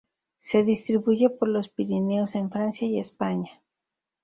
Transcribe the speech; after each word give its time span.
Se 0.39 0.63
distribuye 0.63 1.29
por 1.29 1.47
los 1.47 1.69
Pirineos 1.69 2.33
en 2.33 2.49
Francia 2.49 2.87
y 2.87 2.97
España. 2.97 3.61